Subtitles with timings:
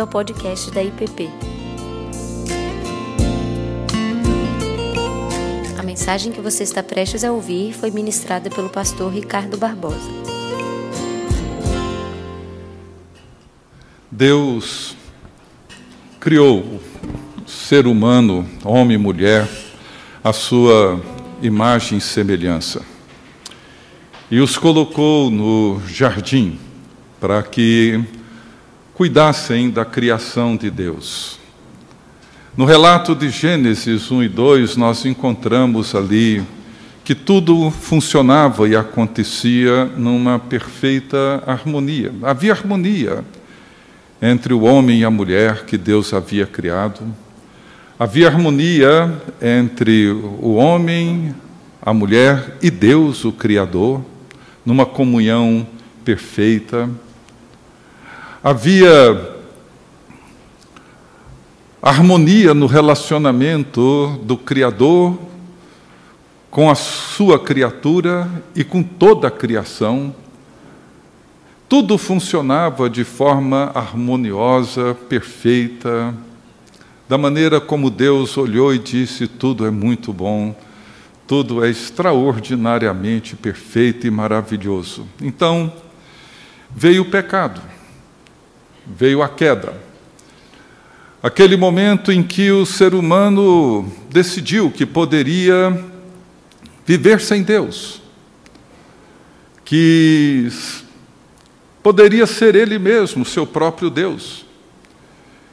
[0.00, 1.28] bem-vindo ao podcast da IPP.
[5.78, 10.10] A mensagem que você está prestes a ouvir foi ministrada pelo pastor Ricardo Barbosa.
[14.10, 14.96] Deus
[16.18, 16.80] criou o
[17.46, 19.48] ser humano, homem e mulher,
[20.24, 21.00] a sua
[21.42, 22.84] imagem e semelhança.
[24.30, 26.58] E os colocou no jardim
[27.20, 28.02] para que
[29.00, 31.38] cuidassem da criação de Deus.
[32.54, 36.42] No relato de Gênesis 1 e 2, nós encontramos ali
[37.02, 42.12] que tudo funcionava e acontecia numa perfeita harmonia.
[42.22, 43.24] Havia harmonia
[44.20, 47.00] entre o homem e a mulher que Deus havia criado.
[47.98, 51.34] Havia harmonia entre o homem,
[51.80, 54.04] a mulher e Deus, o Criador,
[54.62, 55.66] numa comunhão
[56.04, 56.86] perfeita.
[58.42, 59.36] Havia
[61.82, 65.18] harmonia no relacionamento do Criador
[66.50, 70.14] com a sua criatura e com toda a criação.
[71.68, 76.14] Tudo funcionava de forma harmoniosa, perfeita,
[77.06, 80.58] da maneira como Deus olhou e disse: tudo é muito bom,
[81.26, 85.06] tudo é extraordinariamente perfeito e maravilhoso.
[85.20, 85.70] Então,
[86.74, 87.68] veio o pecado
[88.96, 89.74] veio a queda.
[91.22, 95.84] Aquele momento em que o ser humano decidiu que poderia
[96.86, 98.00] viver sem Deus,
[99.64, 100.48] que
[101.82, 104.46] poderia ser ele mesmo, seu próprio Deus,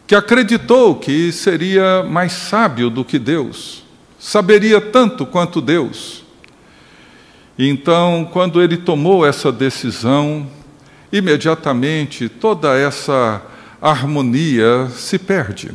[0.07, 3.83] que acreditou que seria mais sábio do que Deus,
[4.17, 6.23] saberia tanto quanto Deus.
[7.59, 10.47] Então, quando ele tomou essa decisão,
[11.11, 13.41] imediatamente toda essa
[13.81, 15.71] harmonia se perde.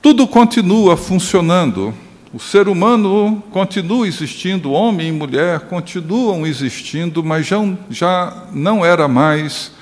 [0.00, 1.94] Tudo continua funcionando,
[2.32, 9.08] o ser humano continua existindo, homem e mulher continuam existindo, mas já, já não era
[9.08, 9.72] mais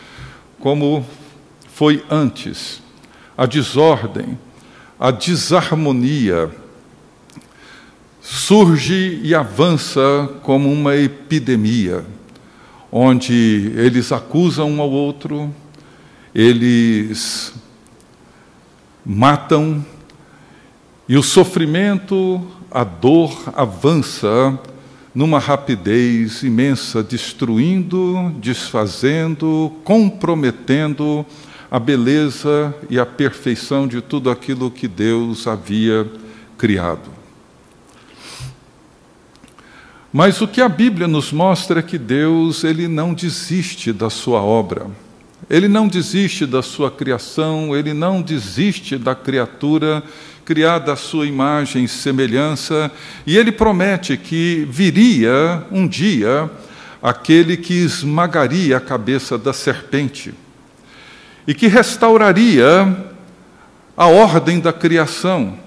[0.61, 1.05] como
[1.75, 2.81] foi antes.
[3.37, 4.39] A desordem,
[5.01, 6.51] a desarmonia
[8.21, 12.05] surge e avança como uma epidemia
[12.95, 15.51] onde eles acusam um ao outro,
[16.35, 17.55] eles
[19.05, 19.85] matam,
[21.09, 24.59] e o sofrimento, a dor avança
[25.15, 31.25] numa rapidez imensa, destruindo, desfazendo, comprometendo
[31.71, 36.11] a beleza e a perfeição de tudo aquilo que Deus havia
[36.57, 37.12] criado.
[40.13, 44.43] Mas o que a Bíblia nos mostra é que Deus, ele não desiste da sua
[44.43, 44.87] obra.
[45.49, 50.03] Ele não desiste da sua criação, ele não desiste da criatura
[50.45, 52.91] criada à sua imagem e semelhança,
[53.27, 56.51] e ele promete que viria um dia
[57.03, 60.35] aquele que esmagaria a cabeça da serpente
[61.47, 62.97] e que restauraria
[63.97, 65.59] a ordem da criação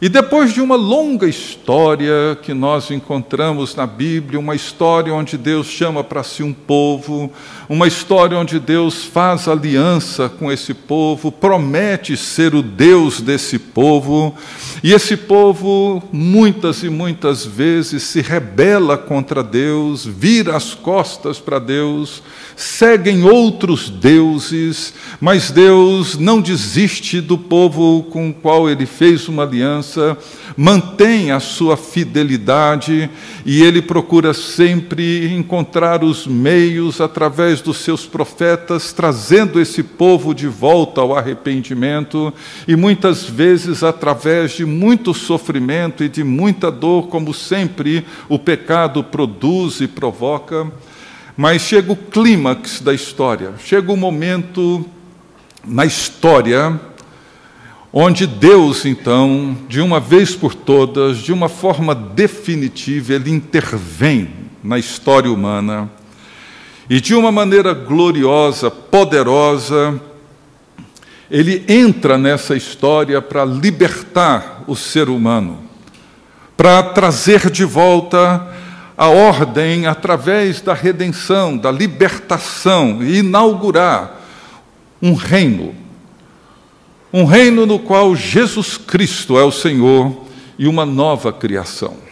[0.00, 5.66] e depois de uma longa história que nós encontramos na Bíblia, uma história onde Deus
[5.66, 7.32] chama para si um povo,
[7.68, 14.36] uma história onde Deus faz aliança com esse povo, promete ser o Deus desse povo,
[14.84, 21.58] e esse povo muitas e muitas vezes se rebela contra Deus, vira as costas para
[21.58, 22.22] Deus,
[22.54, 29.42] seguem outros deuses, mas Deus não desiste do povo com o qual ele fez uma
[29.42, 30.18] aliança aliança,
[30.56, 33.08] mantém a sua fidelidade
[33.44, 40.46] e ele procura sempre encontrar os meios, através dos seus profetas, trazendo esse povo de
[40.46, 42.32] volta ao arrependimento
[42.66, 49.02] e muitas vezes através de muito sofrimento e de muita dor, como sempre o pecado
[49.02, 50.70] produz e provoca.
[51.36, 54.84] Mas chega o clímax da história, chega o momento
[55.64, 56.80] na história
[57.92, 64.28] onde Deus, então, de uma vez por todas, de uma forma definitiva, ele intervém
[64.62, 65.90] na história humana
[66.90, 70.00] e de uma maneira gloriosa, poderosa,
[71.30, 75.58] ele entra nessa história para libertar o ser humano,
[76.56, 78.46] para trazer de volta
[78.96, 84.18] a ordem através da redenção, da libertação e inaugurar
[85.00, 85.74] um reino
[87.12, 90.24] um reino no qual Jesus Cristo é o Senhor
[90.58, 92.08] e uma nova criação.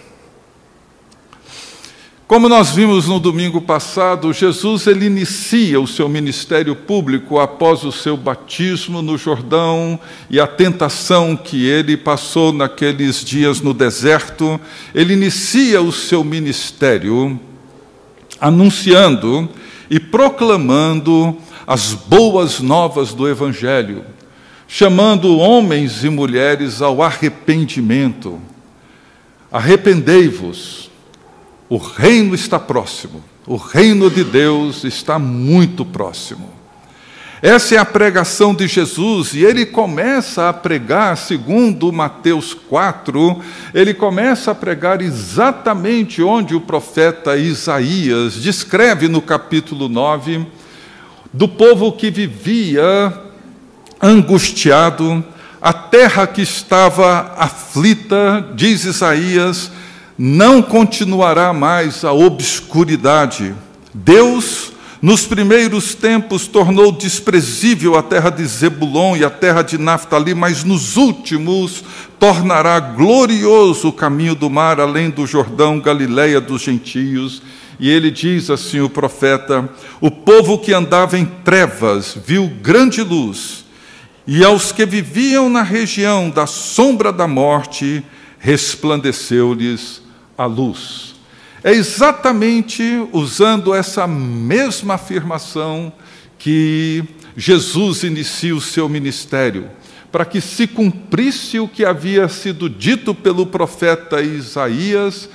[2.26, 7.92] Como nós vimos no domingo passado, Jesus ele inicia o seu ministério público após o
[7.92, 9.96] seu batismo no Jordão
[10.28, 14.60] e a tentação que ele passou naqueles dias no deserto.
[14.92, 17.38] Ele inicia o seu ministério
[18.40, 19.48] anunciando
[19.88, 24.04] e proclamando as boas novas do Evangelho,
[24.68, 28.40] chamando homens e mulheres ao arrependimento.
[29.50, 30.86] Arrependei-vos
[31.68, 36.54] o reino está próximo, o reino de Deus está muito próximo.
[37.42, 43.42] Essa é a pregação de Jesus e ele começa a pregar, segundo Mateus 4,
[43.74, 50.46] ele começa a pregar exatamente onde o profeta Isaías descreve no capítulo 9
[51.32, 53.12] do povo que vivia
[54.00, 55.24] angustiado,
[55.60, 59.70] a terra que estava aflita, diz Isaías,
[60.18, 63.54] não continuará mais a obscuridade.
[63.92, 64.72] Deus,
[65.02, 70.64] nos primeiros tempos, tornou desprezível a terra de Zebulon e a terra de Naphtali, mas
[70.64, 71.84] nos últimos
[72.18, 77.42] tornará glorioso o caminho do mar, além do Jordão, Galiléia dos gentios.
[77.78, 79.68] E ele diz assim, o profeta:
[80.00, 83.65] O povo que andava em trevas viu grande luz,
[84.26, 88.04] e aos que viviam na região da sombra da morte,
[88.38, 90.02] resplandeceu-lhes
[90.36, 91.14] a luz.
[91.62, 92.82] É exatamente
[93.12, 95.92] usando essa mesma afirmação
[96.38, 97.04] que
[97.36, 99.70] Jesus inicia o seu ministério,
[100.10, 105.28] para que se cumprisse o que havia sido dito pelo profeta Isaías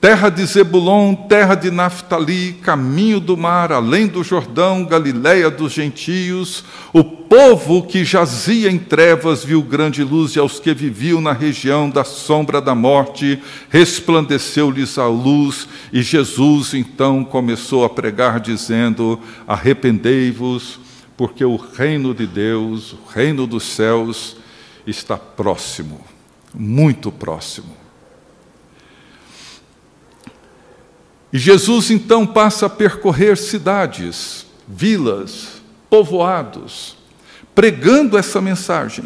[0.00, 6.64] terra de Zebulon, terra de Naphtali, caminho do mar, além do Jordão, Galiléia dos gentios,
[6.92, 11.90] o povo que jazia em trevas viu grande luz e aos que viviam na região
[11.90, 20.78] da sombra da morte resplandeceu-lhes a luz e Jesus então começou a pregar dizendo: Arrependei-vos,
[21.16, 24.36] porque o reino de Deus, o reino dos céus
[24.86, 26.00] está próximo,
[26.54, 27.85] muito próximo.
[31.32, 36.96] E Jesus então passa a percorrer cidades, vilas, povoados,
[37.54, 39.04] pregando essa mensagem,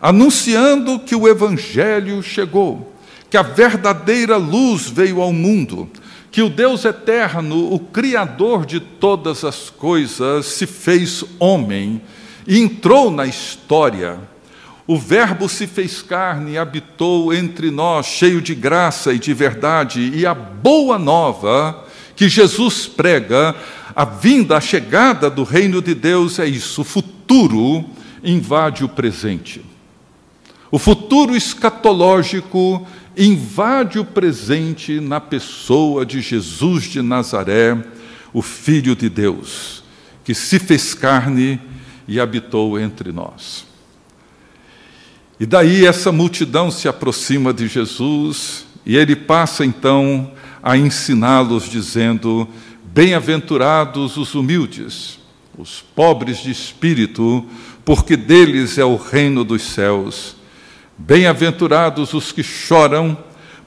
[0.00, 2.92] anunciando que o Evangelho chegou,
[3.30, 5.88] que a verdadeira luz veio ao mundo,
[6.30, 12.02] que o Deus eterno, o Criador de todas as coisas, se fez homem
[12.46, 14.18] e entrou na história
[14.86, 20.12] o Verbo se fez carne e habitou entre nós, cheio de graça e de verdade,
[20.14, 23.54] e a boa nova que Jesus prega,
[23.96, 27.84] a vinda, a chegada do reino de Deus é isso: o futuro
[28.22, 29.64] invade o presente.
[30.70, 32.86] O futuro escatológico
[33.16, 37.76] invade o presente na pessoa de Jesus de Nazaré,
[38.32, 39.82] o Filho de Deus,
[40.24, 41.60] que se fez carne
[42.06, 43.73] e habitou entre nós.
[45.38, 50.30] E daí essa multidão se aproxima de Jesus e ele passa então
[50.62, 52.48] a ensiná-los, dizendo:
[52.84, 55.18] Bem-aventurados os humildes,
[55.58, 57.44] os pobres de espírito,
[57.84, 60.36] porque deles é o reino dos céus.
[60.96, 63.18] Bem-aventurados os que choram,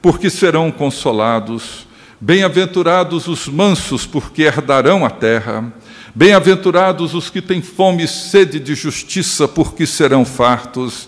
[0.02, 1.86] porque serão consolados.
[2.20, 5.72] Bem-aventurados os mansos, porque herdarão a terra.
[6.16, 11.08] Bem-aventurados os que têm fome e sede de justiça, porque serão fartos.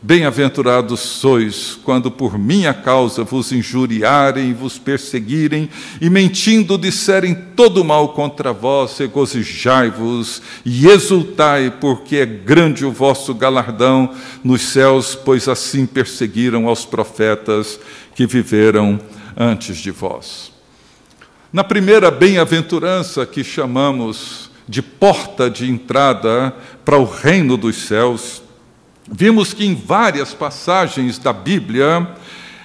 [0.00, 5.68] Bem-aventurados sois quando por minha causa vos injuriarem, vos perseguirem
[6.00, 13.34] e mentindo disserem todo mal contra vós, regozijai-vos e exultai, porque é grande o vosso
[13.34, 14.14] galardão
[14.44, 17.80] nos céus, pois assim perseguiram aos profetas
[18.14, 19.00] que viveram
[19.36, 20.52] antes de vós.
[21.52, 28.46] Na primeira bem-aventurança que chamamos de porta de entrada para o reino dos céus,
[29.10, 32.08] Vimos que em várias passagens da Bíblia,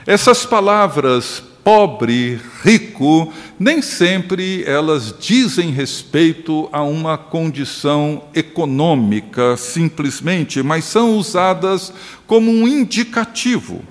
[0.05, 10.83] essas palavras pobre, rico, nem sempre elas dizem respeito a uma condição econômica simplesmente, mas
[10.83, 11.93] são usadas
[12.27, 13.81] como um indicativo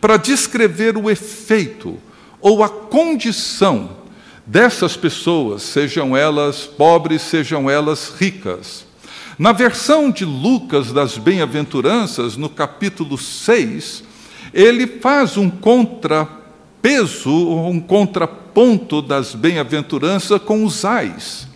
[0.00, 1.96] para descrever o efeito
[2.40, 3.98] ou a condição
[4.44, 8.89] dessas pessoas, sejam elas pobres, sejam elas ricas.
[9.40, 14.04] Na versão de Lucas das Bem-aventuranças, no capítulo 6,
[14.52, 21.48] ele faz um contrapeso, um contraponto das bem-aventuranças com os ais,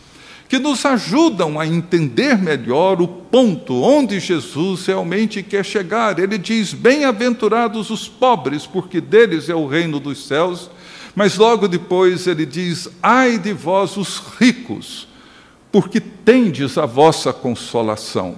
[0.49, 6.19] que nos ajudam a entender melhor o ponto onde Jesus realmente quer chegar.
[6.19, 10.71] Ele diz: Bem-aventurados os pobres, porque deles é o reino dos céus.
[11.14, 15.07] Mas logo depois ele diz: Ai de vós os ricos,
[15.75, 18.37] porque tendes a vossa consolação.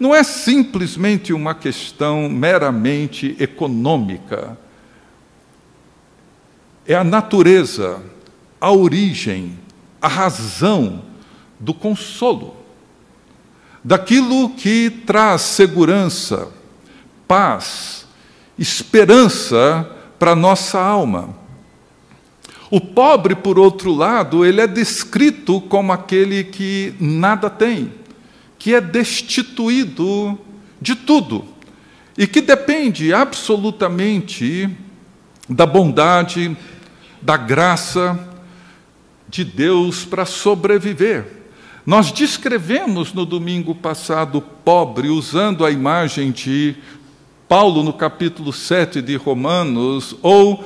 [0.00, 4.58] Não é simplesmente uma questão meramente econômica.
[6.84, 8.02] É a natureza,
[8.60, 9.56] a origem,
[10.00, 11.04] a razão
[11.60, 12.56] do consolo,
[13.84, 16.48] daquilo que traz segurança,
[17.28, 18.08] paz,
[18.58, 21.28] esperança para a nossa alma.
[22.72, 27.92] O pobre, por outro lado, ele é descrito como aquele que nada tem,
[28.58, 30.38] que é destituído
[30.80, 31.44] de tudo
[32.16, 34.70] e que depende absolutamente
[35.46, 36.56] da bondade,
[37.20, 38.18] da graça
[39.28, 41.26] de Deus para sobreviver.
[41.84, 46.74] Nós descrevemos no domingo passado pobre usando a imagem de
[47.46, 50.64] Paulo no capítulo 7 de Romanos, ou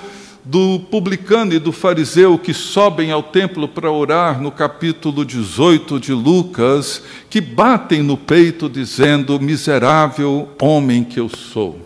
[0.49, 6.13] do publicano e do fariseu que sobem ao templo para orar, no capítulo 18 de
[6.13, 11.81] Lucas, que batem no peito dizendo: Miserável homem que eu sou,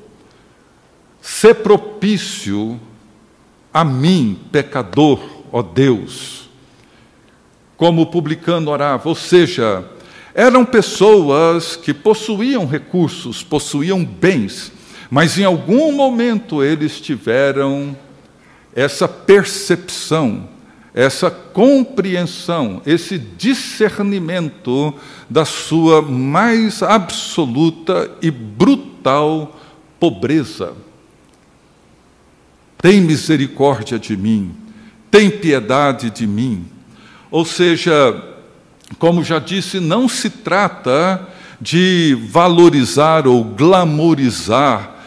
[1.23, 2.79] se propício
[3.73, 6.51] a mim, pecador, ó Deus.
[7.79, 9.87] Como o publicano orava, ou seja,
[10.35, 14.71] eram pessoas que possuíam recursos, possuíam bens,
[15.11, 17.97] mas em algum momento eles tiveram
[18.75, 20.49] essa percepção,
[20.95, 24.95] essa compreensão, esse discernimento
[25.29, 29.59] da sua mais absoluta e brutal
[29.99, 30.73] pobreza.
[32.79, 34.55] Tem misericórdia de mim,
[35.11, 36.67] tem piedade de mim.
[37.31, 38.21] Ou seja,
[38.99, 41.29] como já disse, não se trata
[41.61, 45.00] de valorizar ou glamorizar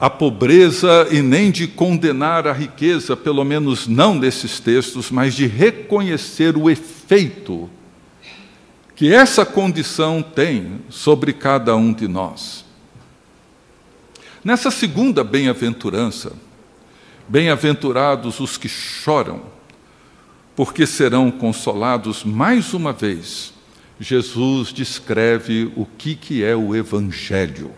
[0.00, 5.46] a pobreza e nem de condenar a riqueza, pelo menos não nesses textos, mas de
[5.46, 7.68] reconhecer o efeito
[8.96, 12.64] que essa condição tem sobre cada um de nós.
[14.42, 16.32] Nessa segunda bem-aventurança,
[17.28, 19.42] bem-aventurados os que choram,
[20.56, 23.52] porque serão consolados mais uma vez.
[23.98, 27.70] Jesus descreve o que, que é o Evangelho.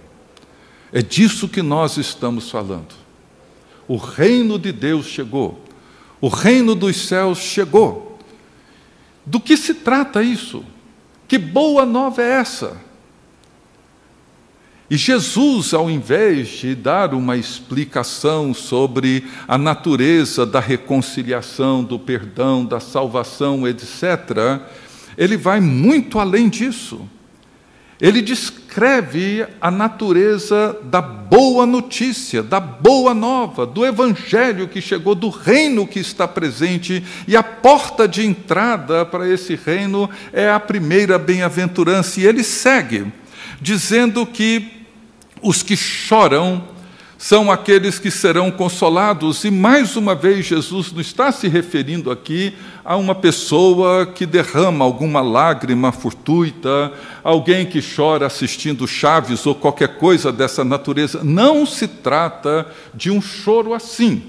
[0.93, 2.95] É disso que nós estamos falando.
[3.89, 5.65] O reino de Deus chegou,
[6.21, 8.19] o reino dos céus chegou.
[9.25, 10.65] Do que se trata isso?
[11.27, 12.77] Que boa nova é essa?
[14.91, 22.65] E Jesus, ao invés de dar uma explicação sobre a natureza da reconciliação, do perdão,
[22.65, 24.61] da salvação, etc.,
[25.17, 27.09] ele vai muito além disso
[28.03, 28.62] ele descreve
[29.61, 35.99] a natureza da boa notícia, da boa nova, do evangelho que chegou, do reino que
[35.99, 42.21] está presente, e a porta de entrada para esse reino é a primeira bem-aventurança.
[42.21, 43.13] E ele segue,
[43.61, 44.87] dizendo que
[45.43, 46.72] os que choram
[47.23, 49.45] são aqueles que serão consolados.
[49.45, 52.53] E mais uma vez, Jesus não está se referindo aqui
[52.85, 59.99] a uma pessoa que derrama alguma lágrima fortuita, alguém que chora assistindo Chaves ou qualquer
[59.99, 61.21] coisa dessa natureza.
[61.23, 64.25] Não se trata de um choro assim.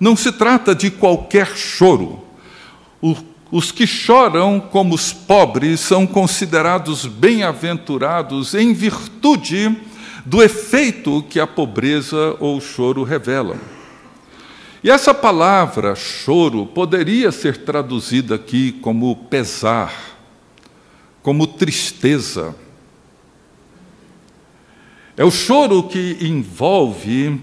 [0.00, 2.24] Não se trata de qualquer choro.
[3.52, 9.89] Os que choram como os pobres são considerados bem-aventurados em virtude
[10.24, 13.58] do efeito que a pobreza ou o choro revelam.
[14.82, 19.94] E essa palavra choro poderia ser traduzida aqui como pesar,
[21.22, 22.54] como tristeza.
[25.16, 27.40] É o choro que envolve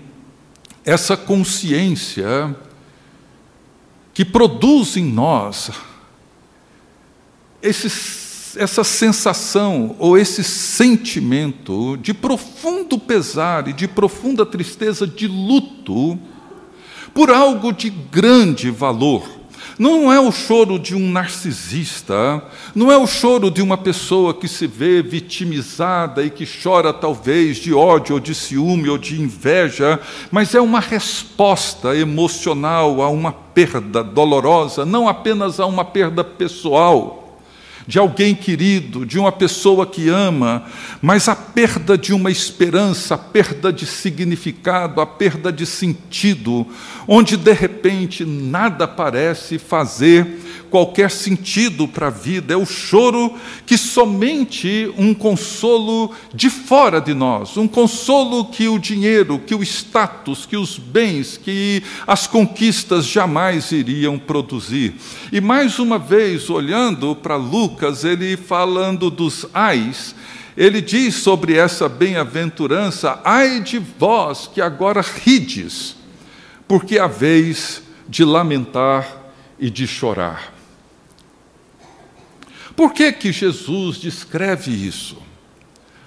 [0.84, 2.56] essa consciência
[4.14, 5.70] que produz em nós
[7.62, 7.90] esse
[8.58, 16.20] essa sensação ou esse sentimento de profundo pesar e de profunda tristeza, de luto,
[17.14, 19.38] por algo de grande valor.
[19.80, 24.48] Não é o choro de um narcisista, não é o choro de uma pessoa que
[24.48, 30.00] se vê vitimizada e que chora talvez de ódio ou de ciúme ou de inveja,
[30.32, 37.27] mas é uma resposta emocional a uma perda dolorosa, não apenas a uma perda pessoal
[37.88, 40.66] de alguém querido, de uma pessoa que ama,
[41.02, 46.68] mas a perda de uma esperança, a perda de significado, a perda de sentido,
[47.08, 50.28] onde de repente nada parece fazer
[50.70, 53.34] qualquer sentido para a vida, é o choro
[53.66, 59.64] que somente um consolo de fora de nós, um consolo que o dinheiro, que o
[59.64, 64.96] status, que os bens, que as conquistas jamais iriam produzir.
[65.32, 70.16] E mais uma vez, olhando para Lucas, ele falando dos ais,
[70.58, 75.96] ele diz sobre essa bem-aventurança: ai de vós que agora rides,
[76.68, 79.27] porque a vez de lamentar
[79.60, 80.54] e de chorar.
[82.76, 85.18] Por que que Jesus descreve isso?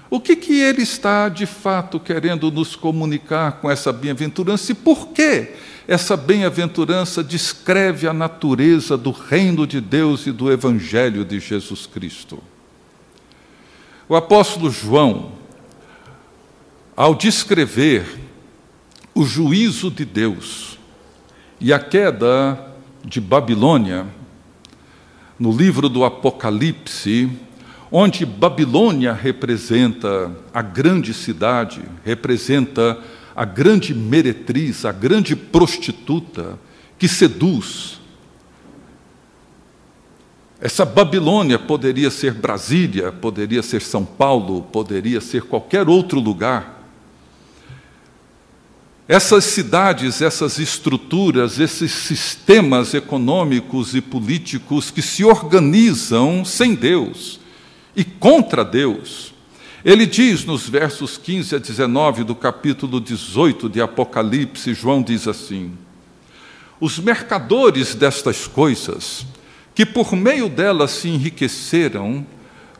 [0.09, 5.09] O que que ele está de fato querendo nos comunicar com essa bem-aventurança e por
[5.09, 5.55] que
[5.87, 12.43] essa bem-aventurança descreve a natureza do reino de Deus e do evangelho de Jesus Cristo.
[14.09, 15.33] O apóstolo João,
[16.97, 18.05] ao descrever
[19.15, 20.79] o juízo de Deus
[21.61, 22.70] e a queda
[23.05, 24.07] de Babilônia,
[25.39, 27.31] no livro do Apocalipse,
[27.91, 32.99] onde Babilônia representa a grande cidade, representa
[33.35, 36.59] a grande meretriz, a grande prostituta
[36.99, 38.01] que seduz.
[40.61, 46.80] Essa Babilônia poderia ser Brasília, poderia ser São Paulo, poderia ser qualquer outro lugar.
[49.13, 57.41] Essas cidades, essas estruturas, esses sistemas econômicos e políticos que se organizam sem Deus
[57.97, 59.35] e contra Deus,
[59.85, 65.73] ele diz nos versos 15 a 19 do capítulo 18 de Apocalipse, João diz assim:
[66.81, 69.27] Os mercadores destas coisas,
[69.75, 72.25] que por meio delas se enriqueceram,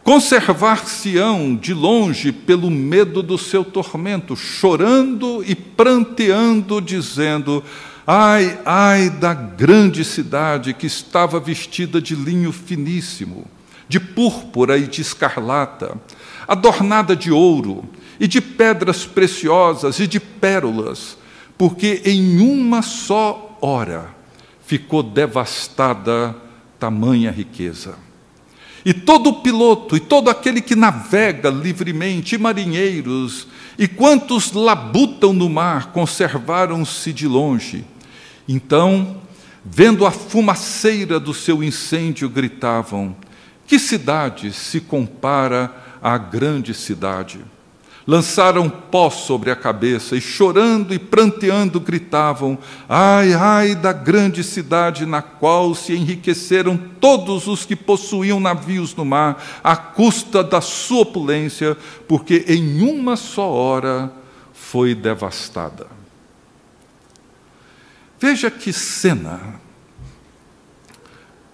[0.03, 7.63] conservar-se-ão de longe pelo medo do seu tormento, chorando e pranteando, dizendo:
[8.07, 13.47] Ai, ai da grande cidade que estava vestida de linho finíssimo,
[13.89, 15.99] de púrpura e de escarlata
[16.51, 17.85] adornada de ouro
[18.19, 21.17] e de pedras preciosas e de pérolas,
[21.57, 24.13] porque em uma só hora
[24.67, 26.35] ficou devastada
[26.77, 27.95] tamanha riqueza.
[28.85, 33.47] E todo piloto e todo aquele que navega livremente, e marinheiros,
[33.79, 37.85] e quantos labutam no mar, conservaram-se de longe.
[38.49, 39.21] Então,
[39.65, 43.15] vendo a fumaceira do seu incêndio, gritavam:
[43.67, 47.41] Que cidade se compara à grande cidade.
[48.07, 52.59] Lançaram pó sobre a cabeça e, chorando e pranteando, gritavam:
[52.89, 59.05] Ai, ai da grande cidade na qual se enriqueceram todos os que possuíam navios no
[59.05, 61.77] mar, à custa da sua opulência,
[62.09, 64.13] porque em uma só hora
[64.53, 65.87] foi devastada.
[68.19, 69.61] Veja que cena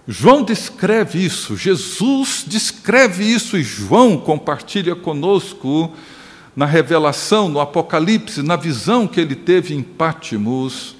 [0.07, 5.93] João descreve isso, Jesus descreve isso e João compartilha conosco
[6.57, 10.95] na revelação, no Apocalipse, na visão que ele teve em Pátimos,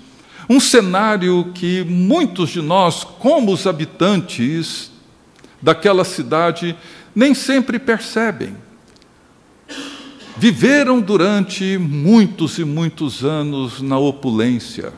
[0.48, 4.91] um cenário que muitos de nós, como os habitantes
[5.60, 6.78] daquela cidade,
[7.15, 8.56] nem sempre percebem.
[10.38, 14.93] Viveram durante muitos e muitos anos na opulência,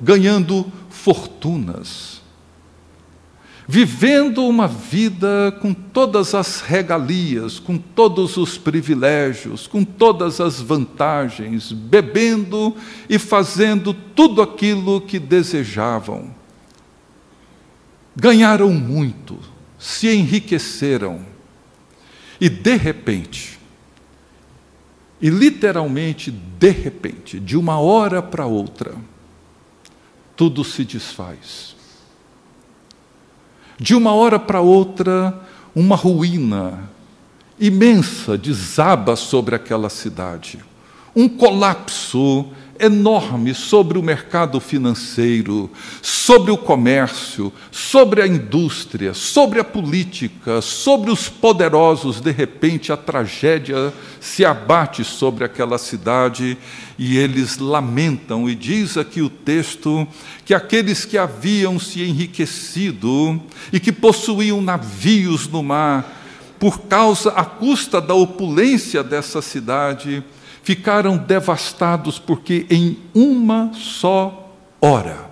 [0.00, 2.11] ganhando fortunas
[3.66, 11.72] vivendo uma vida com todas as regalias, com todos os privilégios, com todas as vantagens,
[11.72, 12.76] bebendo
[13.08, 16.34] e fazendo tudo aquilo que desejavam.
[18.16, 19.38] Ganharam muito,
[19.78, 21.24] se enriqueceram,
[22.40, 23.58] e de repente,
[25.20, 28.96] e literalmente de repente, de uma hora para outra,
[30.36, 31.81] tudo se desfaz
[33.82, 35.36] de uma hora para outra,
[35.74, 36.88] uma ruína
[37.58, 40.60] imensa desaba sobre aquela cidade.
[41.16, 42.46] Um colapso
[42.82, 45.70] enorme sobre o mercado financeiro,
[46.02, 52.20] sobre o comércio, sobre a indústria, sobre a política, sobre os poderosos.
[52.20, 56.58] De repente, a tragédia se abate sobre aquela cidade
[56.98, 58.50] e eles lamentam.
[58.50, 60.06] E diz aqui o texto
[60.44, 63.40] que aqueles que haviam se enriquecido
[63.72, 66.18] e que possuíam navios no mar,
[66.58, 70.22] por causa, à custa da opulência dessa cidade,
[70.62, 75.30] ficaram devastados porque em uma só hora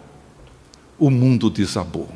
[0.98, 2.08] o mundo desabou.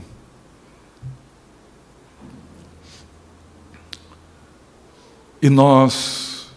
[5.40, 6.48] E nós,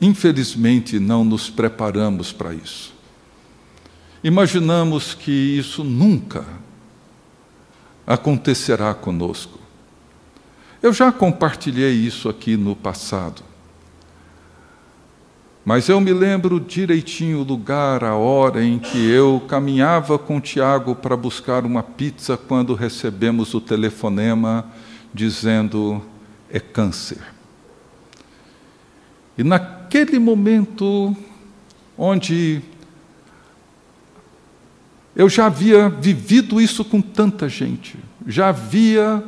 [0.00, 2.92] infelizmente, não nos preparamos para isso.
[4.22, 6.44] Imaginamos que isso nunca
[8.06, 9.58] acontecerá conosco.
[10.82, 13.49] Eu já compartilhei isso aqui no passado.
[15.70, 20.96] Mas eu me lembro direitinho o lugar, a hora em que eu caminhava com Tiago
[20.96, 24.66] para buscar uma pizza quando recebemos o telefonema
[25.14, 26.02] dizendo
[26.50, 27.20] é câncer.
[29.38, 31.16] E naquele momento
[31.96, 32.60] onde
[35.14, 39.22] eu já havia vivido isso com tanta gente, já havia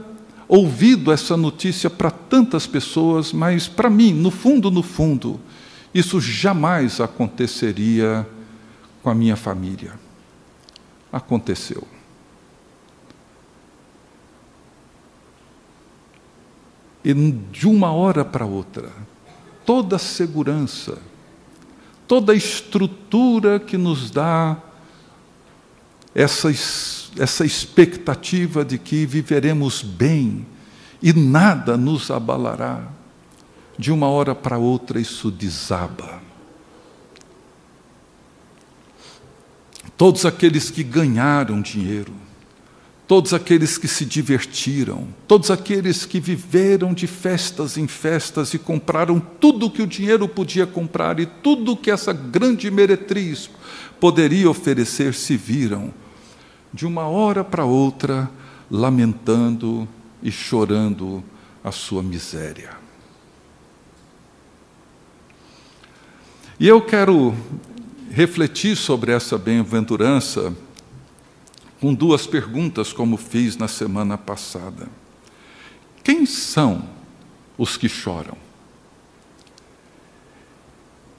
[0.49, 5.39] ouvido essa notícia para tantas pessoas, mas para mim, no fundo, no fundo,
[5.95, 8.27] isso jamais aconteceria
[9.03, 9.93] com a minha família.
[11.13, 11.87] Aconteceu.
[17.05, 18.91] E de uma hora para outra,
[19.67, 20.99] toda a segurança,
[22.07, 24.57] toda a estrutura que nos dá
[26.15, 26.49] essa,
[27.19, 30.47] essa expectativa de que viveremos bem
[31.03, 32.87] e nada nos abalará,
[33.83, 36.23] de uma hora para outra isso desaba.
[39.97, 42.13] Todos aqueles que ganharam dinheiro,
[43.09, 49.19] todos aqueles que se divertiram, todos aqueles que viveram de festas em festas e compraram
[49.19, 53.51] tudo que o dinheiro podia comprar e tudo que essa grande meretriz
[53.99, 55.93] poderia oferecer, se viram,
[56.73, 58.31] de uma hora para outra,
[58.71, 59.89] lamentando
[60.23, 61.23] e chorando
[61.65, 62.82] a sua miséria.
[66.63, 67.35] E eu quero
[68.09, 70.55] refletir sobre essa bem-aventurança
[71.81, 74.87] com duas perguntas, como fiz na semana passada.
[76.05, 76.85] Quem são
[77.59, 78.37] os que choram?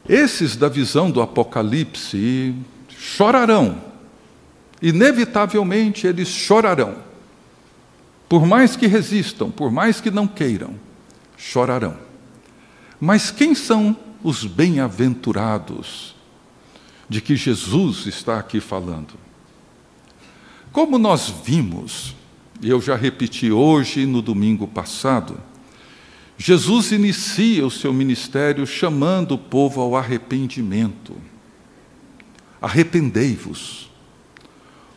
[0.08, 2.56] Esses da visão do Apocalipse
[2.97, 3.84] chorarão,
[4.82, 6.95] inevitavelmente eles chorarão.
[8.29, 10.73] Por mais que resistam, por mais que não queiram,
[11.36, 11.97] chorarão.
[12.97, 16.15] Mas quem são os bem-aventurados
[17.09, 19.13] de que Jesus está aqui falando.
[20.71, 22.15] Como nós vimos,
[22.62, 25.39] e eu já repeti hoje e no domingo passado,
[26.38, 31.15] Jesus inicia o seu ministério chamando o povo ao arrependimento.
[32.62, 33.91] Arrependei-vos,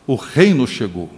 [0.07, 1.11] o reino chegou.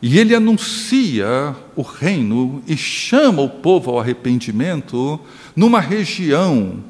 [0.00, 5.20] E ele anuncia o reino e chama o povo ao arrependimento
[5.54, 6.82] numa região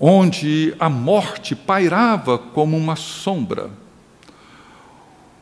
[0.00, 3.70] onde a morte pairava como uma sombra,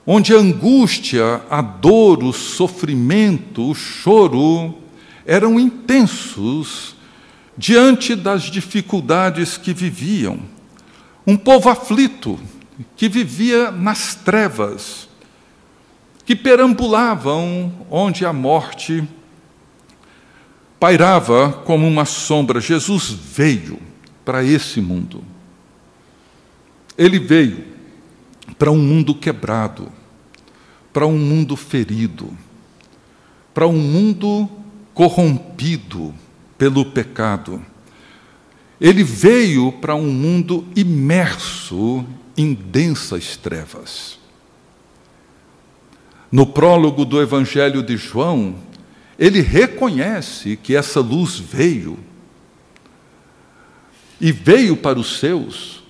[0.04, 4.74] onde a angústia, a dor, o sofrimento, o choro
[5.24, 6.96] eram intensos
[7.56, 10.40] diante das dificuldades que viviam.
[11.24, 12.40] Um povo aflito,
[12.96, 15.08] que vivia nas trevas,
[16.24, 19.06] que perambulavam onde a morte
[20.80, 22.60] pairava como uma sombra.
[22.60, 23.78] Jesus veio
[24.28, 25.24] para esse mundo.
[26.98, 27.64] Ele veio
[28.58, 29.90] para um mundo quebrado,
[30.92, 32.36] para um mundo ferido,
[33.54, 34.46] para um mundo
[34.92, 36.14] corrompido
[36.58, 37.64] pelo pecado.
[38.78, 42.04] Ele veio para um mundo imerso
[42.36, 44.18] em densas trevas.
[46.30, 48.56] No prólogo do Evangelho de João,
[49.18, 51.98] ele reconhece que essa luz veio
[54.20, 55.82] e veio para os seus,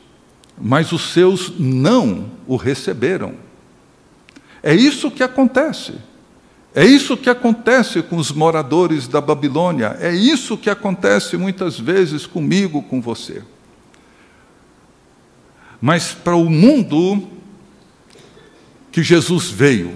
[0.61, 3.35] mas os seus não o receberam.
[4.63, 5.95] É isso que acontece.
[6.75, 9.97] É isso que acontece com os moradores da Babilônia.
[10.01, 13.43] É isso que acontece muitas vezes comigo, com você.
[15.81, 17.29] Mas para o mundo
[18.91, 19.95] que Jesus veio,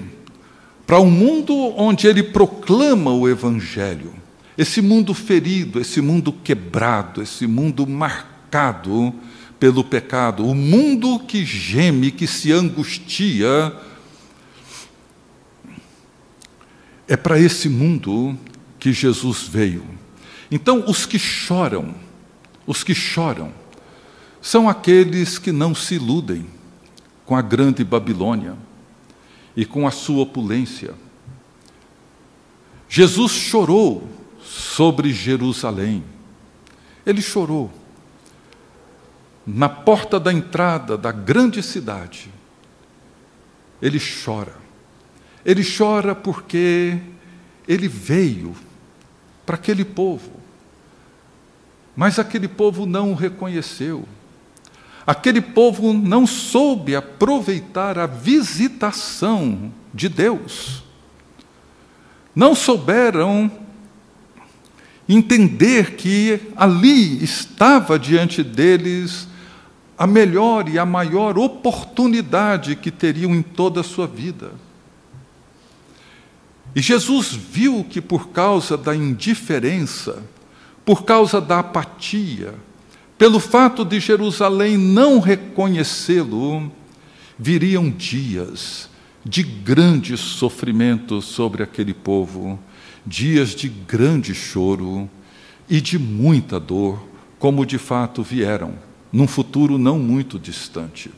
[0.86, 4.21] para o um mundo onde ele proclama o Evangelho,
[4.56, 9.14] esse mundo ferido, esse mundo quebrado, esse mundo marcado
[9.58, 13.74] pelo pecado, o mundo que geme, que se angustia,
[17.08, 18.36] é para esse mundo
[18.78, 19.84] que Jesus veio.
[20.50, 21.94] Então, os que choram,
[22.66, 23.52] os que choram,
[24.40, 26.46] são aqueles que não se iludem
[27.24, 28.56] com a grande Babilônia
[29.56, 30.94] e com a sua opulência.
[32.88, 34.08] Jesus chorou
[34.42, 36.04] sobre Jerusalém.
[37.04, 37.70] Ele chorou.
[39.46, 42.30] Na porta da entrada da grande cidade,
[43.80, 44.54] ele chora.
[45.44, 46.98] Ele chora porque
[47.66, 48.54] ele veio
[49.44, 50.40] para aquele povo,
[51.94, 54.08] Mas aquele povo não o reconheceu.
[55.06, 60.84] Aquele povo não soube aproveitar a visitação de Deus.
[62.34, 63.50] Não souberam
[65.14, 69.28] entender que ali estava diante deles
[69.98, 74.52] a melhor e a maior oportunidade que teriam em toda a sua vida.
[76.74, 80.22] E Jesus viu que por causa da indiferença,
[80.84, 82.54] por causa da apatia,
[83.18, 86.72] pelo fato de Jerusalém não reconhecê-lo,
[87.38, 88.88] viriam dias
[89.24, 92.58] de grande sofrimento sobre aquele povo,
[93.04, 95.10] dias de grande choro
[95.68, 97.02] e de muita dor,
[97.38, 98.74] como de fato vieram,
[99.12, 101.10] num futuro não muito distante.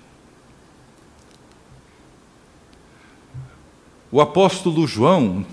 [4.11, 5.45] O apóstolo João,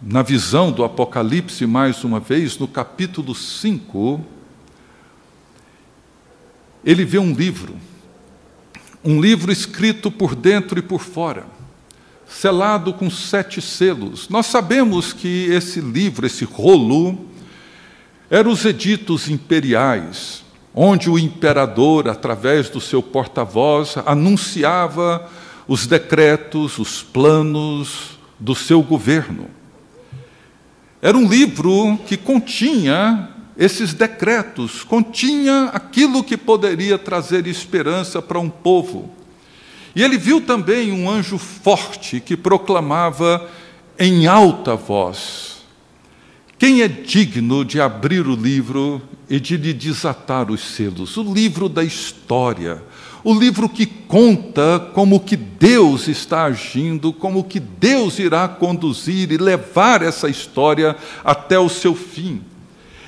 [0.00, 4.24] na visão do Apocalipse, mais uma vez, no capítulo 5,
[6.84, 7.74] ele vê um livro,
[9.04, 11.46] um livro escrito por dentro e por fora,
[12.34, 14.28] selado com sete selos.
[14.28, 17.26] Nós sabemos que esse livro, esse rolo,
[18.28, 20.44] eram os editos imperiais,
[20.74, 25.30] onde o imperador, através do seu porta-voz, anunciava
[25.68, 29.48] os decretos, os planos do seu governo.
[31.00, 38.50] Era um livro que continha esses decretos, continha aquilo que poderia trazer esperança para um
[38.50, 39.14] povo.
[39.94, 43.48] E ele viu também um anjo forte que proclamava
[43.98, 45.62] em alta voz:
[46.58, 51.16] Quem é digno de abrir o livro e de lhe desatar os selos?
[51.16, 52.82] O livro da história,
[53.22, 59.36] o livro que conta como que Deus está agindo, como que Deus irá conduzir e
[59.36, 62.42] levar essa história até o seu fim.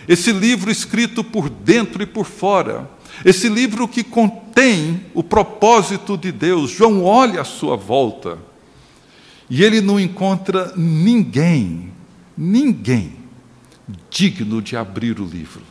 [0.09, 2.89] Esse livro escrito por dentro e por fora,
[3.25, 6.71] esse livro que contém o propósito de Deus.
[6.71, 8.39] João olha à sua volta
[9.49, 11.93] e ele não encontra ninguém,
[12.37, 13.13] ninguém
[14.11, 15.63] digno de abrir o livro.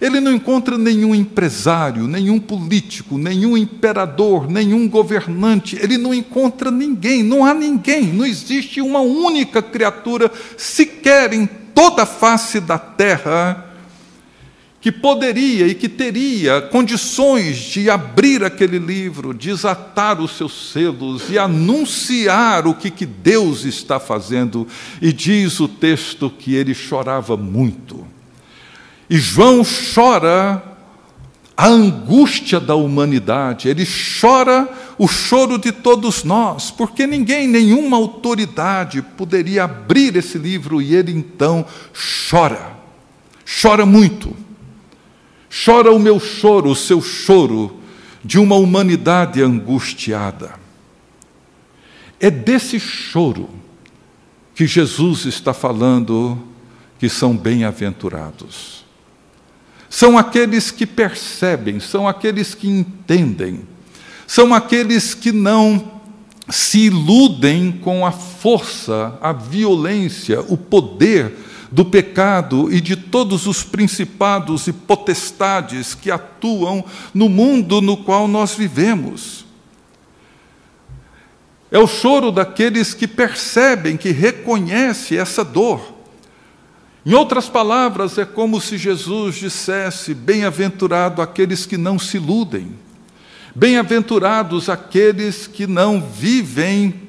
[0.00, 5.78] Ele não encontra nenhum empresário, nenhum político, nenhum imperador, nenhum governante.
[5.80, 12.02] Ele não encontra ninguém, não há ninguém, não existe uma única criatura sequer em toda
[12.02, 13.71] a face da terra
[14.82, 21.38] que poderia e que teria condições de abrir aquele livro, desatar os seus selos e
[21.38, 24.66] anunciar o que, que Deus está fazendo.
[25.00, 28.04] E diz o texto que ele chorava muito.
[29.08, 29.62] E João
[29.94, 30.60] chora
[31.56, 33.86] a angústia da humanidade, ele
[34.20, 34.68] chora
[34.98, 41.12] o choro de todos nós, porque ninguém, nenhuma autoridade poderia abrir esse livro e ele
[41.12, 41.64] então
[42.28, 42.72] chora,
[43.60, 44.34] chora muito.
[45.52, 47.78] Chora o meu choro, o seu choro,
[48.24, 50.54] de uma humanidade angustiada.
[52.18, 53.50] É desse choro
[54.54, 56.38] que Jesus está falando
[56.98, 58.82] que são bem-aventurados.
[59.90, 63.60] São aqueles que percebem, são aqueles que entendem,
[64.26, 66.00] são aqueles que não
[66.48, 71.36] se iludem com a força, a violência, o poder
[71.72, 78.28] do pecado e de todos os principados e potestades que atuam no mundo no qual
[78.28, 79.46] nós vivemos.
[81.70, 85.94] É o choro daqueles que percebem, que reconhecem essa dor.
[87.06, 92.76] Em outras palavras, é como se Jesus dissesse: Bem-aventurado aqueles que não se iludem,
[93.54, 97.01] bem-aventurados aqueles que não vivem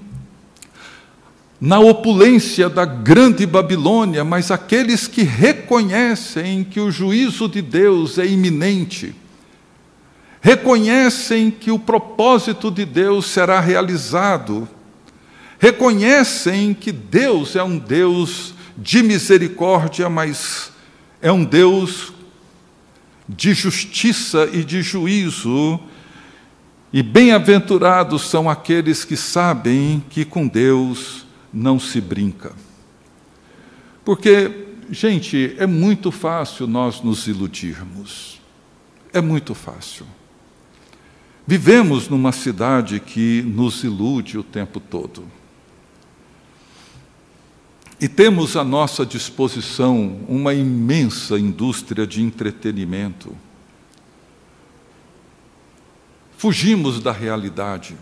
[1.60, 8.26] na opulência da grande Babilônia, mas aqueles que reconhecem que o juízo de Deus é
[8.26, 9.16] iminente,
[10.42, 14.68] reconhecem que o propósito de Deus será realizado,
[15.58, 20.72] reconhecem que Deus é um Deus de misericórdia, mas
[21.22, 22.12] é um Deus
[23.30, 25.80] de justiça e de juízo.
[26.92, 31.23] E bem-aventurados são aqueles que sabem que com Deus
[31.54, 32.54] não se brinca.
[34.04, 38.42] Porque, gente, é muito fácil nós nos iludirmos.
[39.14, 40.06] É muito fácil.
[41.46, 45.26] Vivemos numa cidade que nos ilude o tempo todo.
[48.00, 53.36] E temos à nossa disposição uma imensa indústria de entretenimento.
[56.38, 57.96] Fugimos da realidade.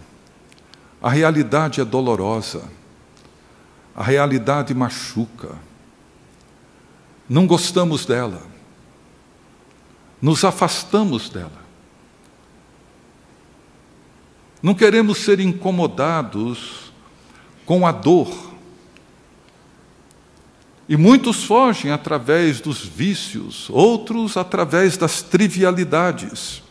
[1.01, 2.63] A realidade é dolorosa.
[3.95, 5.57] A realidade machuca.
[7.27, 8.41] Não gostamos dela.
[10.21, 11.61] nos afastamos dela.
[14.61, 16.93] Não queremos ser incomodados
[17.65, 18.51] com a dor.
[20.87, 26.61] E muitos fogem através dos vícios, outros através das trivialidades.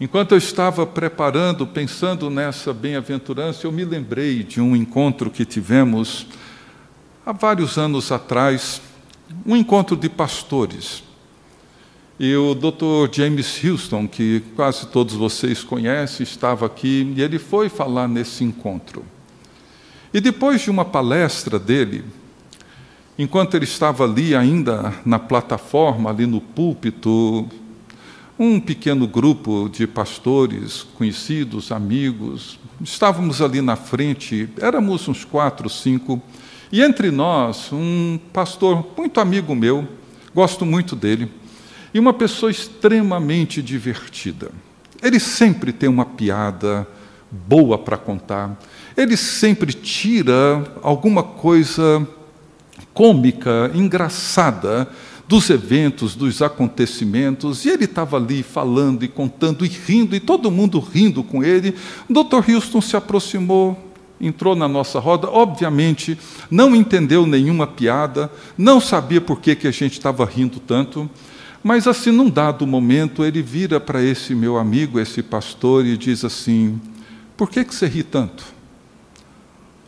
[0.00, 6.26] Enquanto eu estava preparando, pensando nessa bem-aventurança, eu me lembrei de um encontro que tivemos
[7.24, 8.82] há vários anos atrás,
[9.46, 11.04] um encontro de pastores.
[12.18, 13.08] E o Dr.
[13.12, 19.04] James Houston, que quase todos vocês conhecem, estava aqui e ele foi falar nesse encontro.
[20.12, 22.04] E depois de uma palestra dele,
[23.16, 27.48] enquanto ele estava ali ainda na plataforma, ali no púlpito,
[28.38, 36.20] um pequeno grupo de pastores, conhecidos, amigos, estávamos ali na frente, éramos uns quatro, cinco,
[36.72, 39.86] e entre nós, um pastor muito amigo meu,
[40.34, 41.30] gosto muito dele,
[41.92, 44.50] e uma pessoa extremamente divertida.
[45.00, 46.88] Ele sempre tem uma piada
[47.30, 48.58] boa para contar,
[48.96, 52.06] ele sempre tira alguma coisa
[52.92, 54.88] cômica, engraçada
[55.26, 60.50] dos eventos, dos acontecimentos, e ele estava ali falando e contando e rindo, e todo
[60.50, 61.74] mundo rindo com ele.
[62.08, 62.50] Dr.
[62.50, 66.18] Houston se aproximou, entrou na nossa roda, obviamente
[66.50, 71.08] não entendeu nenhuma piada, não sabia por que, que a gente estava rindo tanto,
[71.64, 76.22] mas assim, num dado momento, ele vira para esse meu amigo, esse pastor, e diz
[76.22, 76.78] assim:
[77.38, 78.44] Por que, que você ri tanto?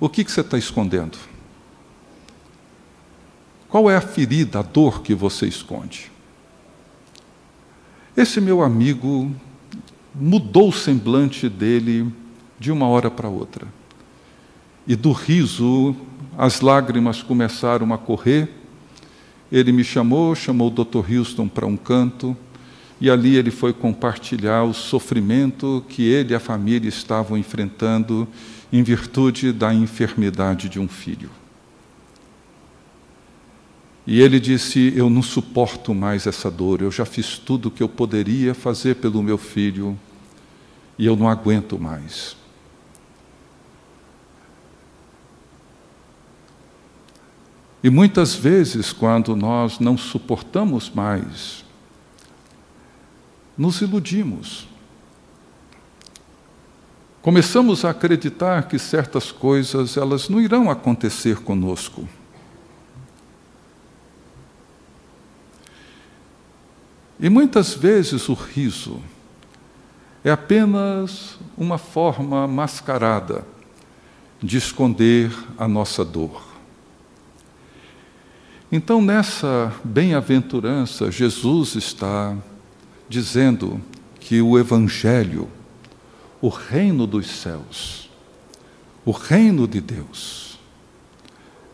[0.01, 1.19] O que, que você está escondendo?
[3.77, 6.11] Qual é a ferida, a dor que você esconde?
[8.17, 9.31] Esse meu amigo
[10.15, 12.11] mudou o semblante dele
[12.59, 13.69] de uma hora para outra.
[14.87, 15.95] E do riso,
[16.39, 18.49] as lágrimas começaram a correr.
[19.53, 21.13] Ele me chamou, chamou o Dr.
[21.13, 22.35] Houston para um canto,
[22.99, 28.27] e ali ele foi compartilhar o sofrimento que ele e a família estavam enfrentando
[28.73, 31.29] em virtude da enfermidade de um filho.
[34.07, 37.83] E ele disse: Eu não suporto mais essa dor, eu já fiz tudo o que
[37.83, 39.99] eu poderia fazer pelo meu filho
[40.99, 42.37] e eu não aguento mais.
[47.83, 51.65] E muitas vezes, quando nós não suportamos mais,
[53.57, 54.67] nos iludimos.
[57.23, 62.09] Começamos a acreditar que certas coisas elas não irão acontecer conosco.
[67.19, 69.01] E muitas vezes o riso
[70.23, 73.47] é apenas uma forma mascarada
[74.43, 76.43] de esconder a nossa dor.
[78.71, 82.37] Então, nessa bem-aventurança, Jesus está
[83.09, 83.81] dizendo
[84.21, 85.49] que o Evangelho,
[86.41, 88.11] o reino dos céus,
[89.05, 90.59] o reino de Deus,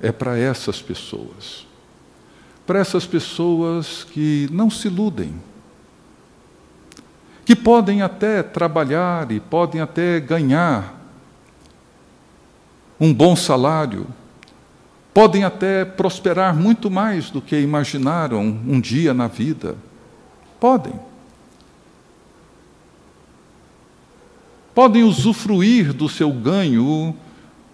[0.01, 1.67] é para essas pessoas
[2.67, 5.35] para essas pessoas que não se iludem,
[7.45, 11.01] que podem até trabalhar e podem até ganhar
[13.01, 14.07] um bom salário,
[15.13, 19.77] podem até prosperar muito mais do que imaginaram um dia na vida.
[20.61, 20.95] Podem.
[24.75, 27.15] Podem usufruir do seu ganho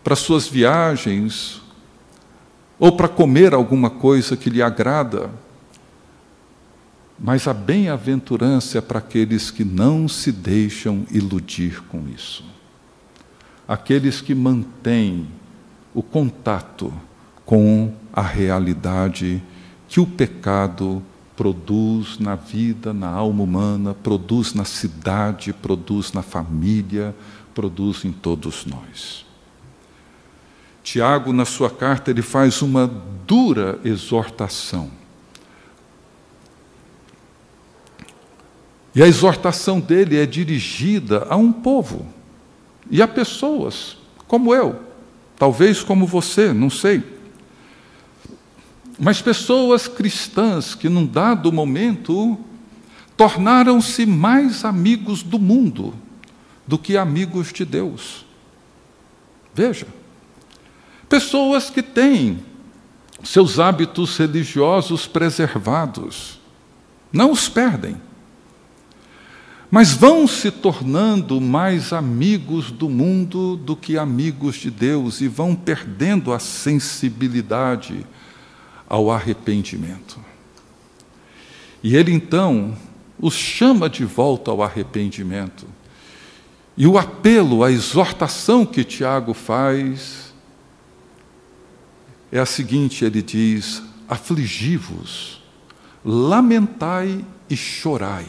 [0.02, 1.60] para suas viagens,
[2.78, 5.30] ou para comer alguma coisa que lhe agrada.
[7.18, 12.44] Mas a bem-aventurança é para aqueles que não se deixam iludir com isso.
[13.66, 15.26] Aqueles que mantêm
[15.92, 16.92] o contato
[17.44, 19.42] com a realidade
[19.88, 21.02] que o pecado
[21.34, 27.14] produz na vida, na alma humana, produz na cidade, produz na família,
[27.54, 29.27] produz em todos nós.
[30.90, 32.86] Tiago, na sua carta, ele faz uma
[33.26, 34.90] dura exortação.
[38.94, 42.06] E a exortação dele é dirigida a um povo
[42.90, 44.80] e a pessoas, como eu,
[45.36, 47.02] talvez como você, não sei.
[48.98, 52.38] Mas pessoas cristãs que, num dado momento,
[53.14, 55.92] tornaram-se mais amigos do mundo
[56.66, 58.24] do que amigos de Deus.
[59.54, 59.97] Veja.
[61.08, 62.38] Pessoas que têm
[63.24, 66.38] seus hábitos religiosos preservados,
[67.12, 67.96] não os perdem,
[69.70, 75.54] mas vão se tornando mais amigos do mundo do que amigos de Deus e vão
[75.54, 78.06] perdendo a sensibilidade
[78.88, 80.18] ao arrependimento.
[81.82, 82.76] E ele então
[83.20, 85.66] os chama de volta ao arrependimento.
[86.76, 90.27] E o apelo, a exortação que Tiago faz
[92.30, 95.42] é a seguinte: ele diz: afligi-vos,
[96.04, 98.26] lamentai e chorai.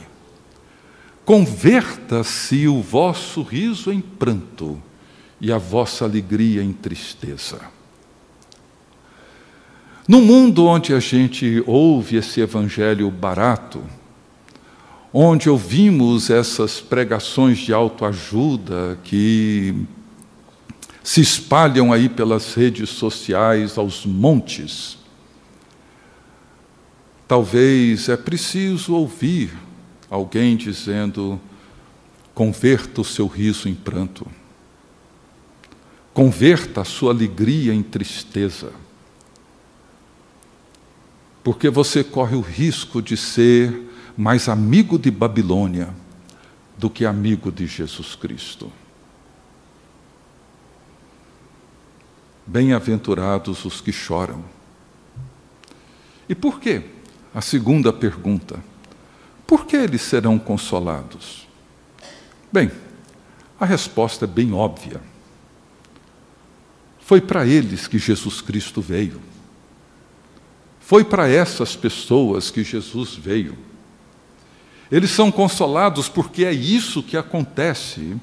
[1.26, 4.82] Converta-se o vosso riso em pranto
[5.40, 7.62] e a vossa alegria em tristeza.
[10.08, 13.84] No mundo onde a gente ouve esse evangelho barato,
[15.14, 19.86] onde ouvimos essas pregações de autoajuda que
[21.10, 24.96] se espalham aí pelas redes sociais aos montes.
[27.28, 29.52] Talvez é preciso ouvir
[30.08, 31.42] alguém dizendo:
[32.36, 34.28] converta o seu riso em pranto,
[36.14, 38.72] converta a sua alegria em tristeza,
[41.44, 45.90] porque você corre o risco de ser mais amigo de Babilônia
[46.78, 48.72] do que amigo de Jesus Cristo.
[52.50, 54.44] Bem-aventurados os que choram.
[56.28, 56.82] E por quê?
[57.32, 58.60] A segunda pergunta.
[59.46, 61.48] Por que eles serão consolados?
[62.52, 62.72] Bem,
[63.60, 65.00] a resposta é bem óbvia.
[67.00, 69.22] Foi para eles que Jesus Cristo veio.
[70.80, 73.56] Foi para essas pessoas que Jesus veio.
[74.92, 78.20] Eles são consolados porque é isso que acontece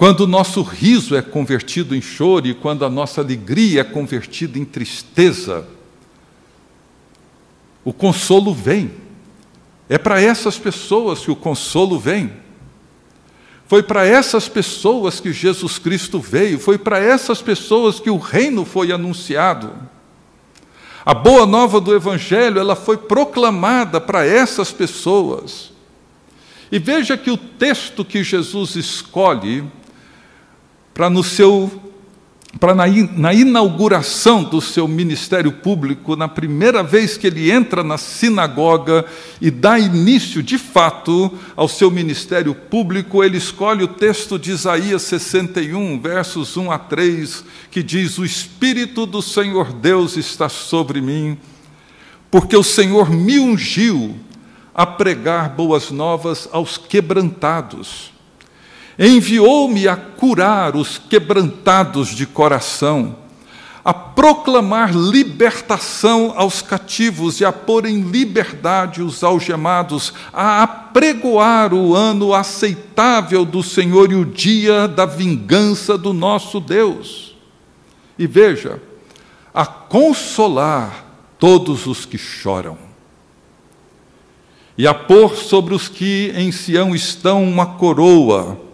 [0.00, 4.58] quando o nosso riso é convertido em choro e quando a nossa alegria é convertida
[4.58, 5.68] em tristeza.
[7.84, 8.92] O consolo vem.
[9.90, 12.32] É para essas pessoas que o consolo vem.
[13.66, 18.64] Foi para essas pessoas que Jesus Cristo veio, foi para essas pessoas que o reino
[18.64, 19.70] foi anunciado.
[21.04, 25.70] A boa nova do Evangelho, ela foi proclamada para essas pessoas.
[26.72, 29.62] E veja que o texto que Jesus escolhe
[30.92, 31.90] para no seu
[32.58, 32.84] para na,
[33.16, 39.04] na, inauguração do seu ministério público, na primeira vez que ele entra na sinagoga
[39.40, 45.02] e dá início, de fato, ao seu ministério público, ele escolhe o texto de Isaías
[45.02, 51.38] 61, versos 1 a 3, que diz: O Espírito do Senhor Deus está sobre mim,
[52.32, 54.16] porque o Senhor me ungiu
[54.74, 58.10] a pregar boas novas aos quebrantados
[59.02, 63.16] Enviou-me a curar os quebrantados de coração,
[63.82, 71.96] a proclamar libertação aos cativos e a pôr em liberdade os algemados, a apregoar o
[71.96, 77.34] ano aceitável do Senhor e o dia da vingança do nosso Deus.
[78.18, 78.82] E veja,
[79.54, 81.06] a consolar
[81.38, 82.76] todos os que choram
[84.76, 88.68] e a pôr sobre os que em Sião estão uma coroa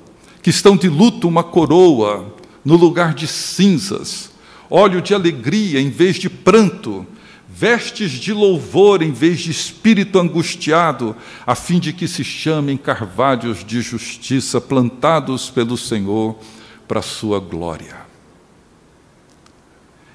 [0.46, 2.32] que estão de luto uma coroa
[2.64, 4.30] no lugar de cinzas,
[4.70, 7.04] óleo de alegria em vez de pranto,
[7.48, 13.64] vestes de louvor em vez de espírito angustiado, a fim de que se chamem carvalhos
[13.64, 16.38] de justiça plantados pelo Senhor
[16.86, 17.96] para a sua glória.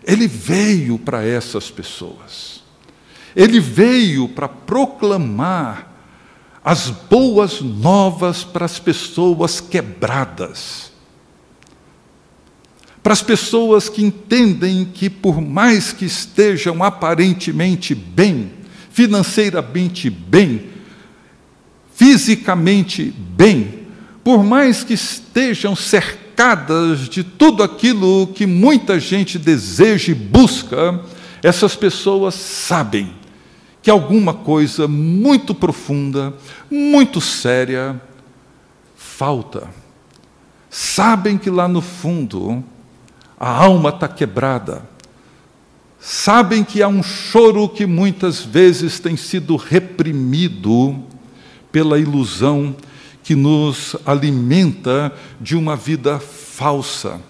[0.02, 2.64] Ele veio para essas pessoas.
[3.36, 5.91] Ele veio para proclamar
[6.64, 10.91] as boas novas para as pessoas quebradas,
[13.01, 18.51] para as pessoas que entendem que, por mais que estejam aparentemente bem,
[18.91, 20.70] financeiramente bem,
[21.95, 23.88] fisicamente bem,
[24.24, 31.03] por mais que estejam cercadas de tudo aquilo que muita gente deseja e busca,
[31.41, 33.20] essas pessoas sabem
[33.82, 36.34] que alguma coisa muito profunda,
[36.70, 38.00] muito séria,
[38.96, 39.70] falta.
[40.70, 42.64] Sabem que lá no fundo
[43.40, 44.84] a alma está quebrada.
[46.00, 51.04] Sabem que há um choro que muitas vezes tem sido reprimido
[51.72, 52.76] pela ilusão
[53.24, 57.22] que nos alimenta de uma vida falsa,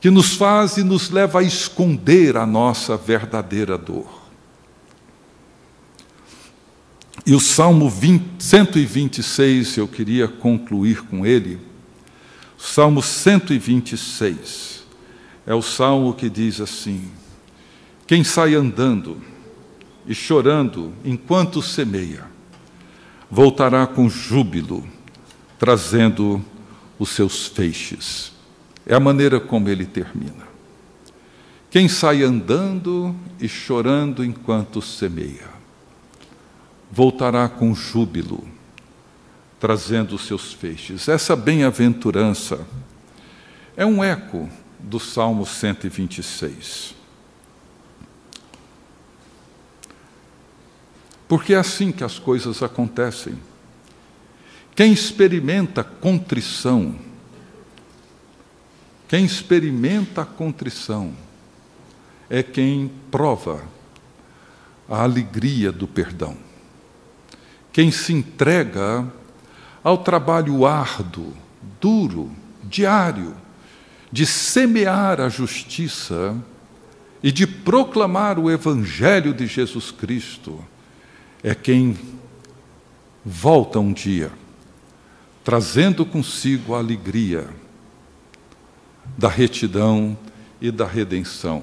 [0.00, 4.25] que nos faz e nos leva a esconder a nossa verdadeira dor.
[7.26, 11.58] E o Salmo 20, 126, eu queria concluir com ele.
[12.56, 14.86] O Salmo 126
[15.44, 17.10] é o salmo que diz assim:
[18.06, 19.20] Quem sai andando
[20.06, 22.24] e chorando enquanto semeia,
[23.28, 24.86] voltará com júbilo,
[25.58, 26.40] trazendo
[26.96, 28.32] os seus feixes.
[28.86, 30.46] É a maneira como ele termina.
[31.70, 35.55] Quem sai andando e chorando enquanto semeia,
[36.96, 38.42] voltará com júbilo,
[39.60, 41.10] trazendo seus feixes.
[41.10, 42.66] Essa bem-aventurança
[43.76, 46.94] é um eco do Salmo 126.
[51.28, 53.38] Porque é assim que as coisas acontecem.
[54.74, 56.98] Quem experimenta contrição,
[59.06, 61.12] quem experimenta a contrição,
[62.30, 63.62] é quem prova
[64.88, 66.45] a alegria do perdão.
[67.76, 69.06] Quem se entrega
[69.84, 71.36] ao trabalho árduo,
[71.78, 72.32] duro,
[72.64, 73.36] diário,
[74.10, 76.34] de semear a justiça
[77.22, 80.64] e de proclamar o Evangelho de Jesus Cristo,
[81.42, 81.98] é quem
[83.22, 84.32] volta um dia,
[85.44, 87.46] trazendo consigo a alegria
[89.18, 90.16] da retidão
[90.62, 91.62] e da redenção.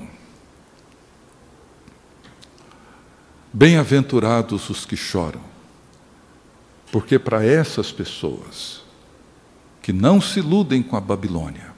[3.51, 5.52] Bem-aventurados os que choram,
[6.93, 8.83] porque para essas pessoas
[9.81, 11.73] que não se iludem com a Babilônia,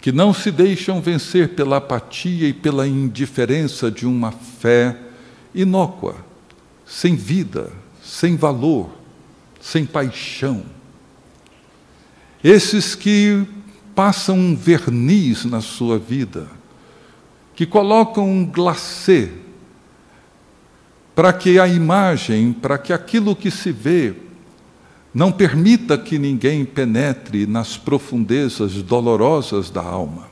[0.00, 4.98] que não se deixam vencer pela apatia e pela indiferença de uma fé
[5.54, 6.16] inócua,
[6.86, 7.70] sem vida,
[8.02, 8.90] sem valor,
[9.60, 10.62] sem paixão.
[12.42, 13.46] Esses que
[13.94, 16.48] passam um verniz na sua vida,
[17.54, 19.41] que colocam um glacê
[21.14, 24.14] para que a imagem, para que aquilo que se vê,
[25.14, 30.28] não permita que ninguém penetre nas profundezas dolorosas da alma.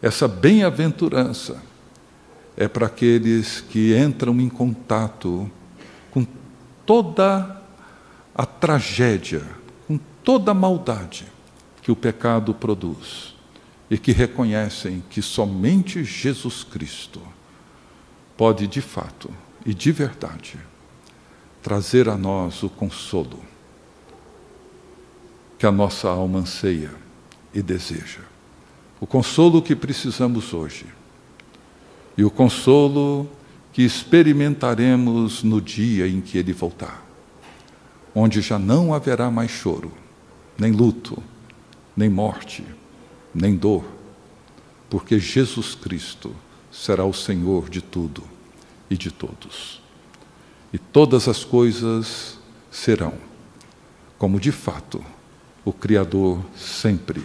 [0.00, 1.60] Essa bem-aventurança
[2.56, 5.50] é para aqueles que entram em contato
[6.10, 6.24] com
[6.86, 7.60] toda
[8.34, 9.42] a tragédia,
[9.86, 11.26] com toda a maldade
[11.82, 13.34] que o pecado produz
[13.90, 17.20] e que reconhecem que somente Jesus Cristo
[18.40, 19.28] pode de fato
[19.66, 20.58] e de verdade
[21.62, 23.38] trazer a nós o consolo
[25.58, 26.90] que a nossa alma anseia
[27.52, 28.22] e deseja.
[28.98, 30.86] O consolo que precisamos hoje
[32.16, 33.28] e o consolo
[33.74, 37.04] que experimentaremos no dia em que ele voltar,
[38.14, 39.92] onde já não haverá mais choro,
[40.56, 41.22] nem luto,
[41.94, 42.64] nem morte,
[43.34, 43.84] nem dor,
[44.88, 46.34] porque Jesus Cristo
[46.70, 48.22] será o Senhor de tudo
[48.88, 49.80] e de todos.
[50.72, 52.38] E todas as coisas
[52.70, 53.14] serão
[54.18, 55.02] como de fato
[55.64, 57.24] o Criador sempre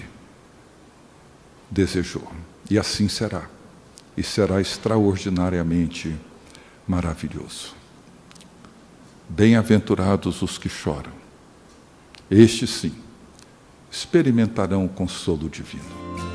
[1.69, 2.31] desejou.
[2.69, 3.49] E assim será.
[4.15, 6.15] E será extraordinariamente
[6.87, 7.75] maravilhoso.
[9.27, 11.11] Bem-aventurados os que choram.
[12.31, 12.95] Estes sim
[13.91, 16.34] experimentarão o consolo divino.